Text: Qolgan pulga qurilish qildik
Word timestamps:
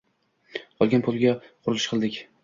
Qolgan 0.79 1.03
pulga 1.07 1.33
qurilish 1.67 1.85
qildik 1.93 2.17